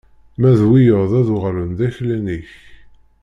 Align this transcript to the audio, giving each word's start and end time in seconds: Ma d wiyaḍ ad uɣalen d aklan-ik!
Ma 0.39 0.51
d 0.59 0.61
wiyaḍ 0.69 1.11
ad 1.19 1.27
uɣalen 1.35 1.71
d 1.77 1.79
aklan-ik! 1.87 2.49